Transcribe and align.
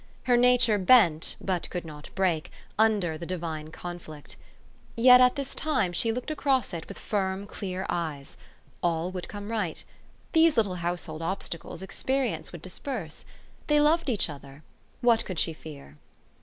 Her 0.23 0.35
nature 0.35 0.79
bent, 0.79 1.35
but 1.39 1.69
could 1.69 1.85
not 1.85 2.09
break, 2.15 2.49
under 2.75 3.19
the 3.19 3.25
divine 3.27 3.67
conflict. 3.67 4.35
Yet 4.97 5.21
at 5.21 5.35
this 5.35 5.53
time 5.53 5.93
she 5.93 6.11
looked 6.11 6.31
across 6.31 6.73
it 6.73 6.87
with 6.87 6.97
firm, 6.97 7.45
clear 7.45 7.83
e3 7.87 8.15
T 8.15 8.21
es. 8.21 8.37
All 8.81 9.11
would 9.11 9.27
come 9.27 9.51
right. 9.51 9.83
These 10.31 10.57
little 10.57 10.77
household 10.81 11.21
obsta 11.21 11.59
cles, 11.59 11.83
experience 11.83 12.51
would 12.51 12.63
disperse. 12.63 13.25
They 13.67 13.79
loved 13.79 14.09
each 14.09 14.27
other, 14.27 14.63
what 15.03 15.23
could 15.23 15.37
she 15.37 15.53
fear 15.53 15.99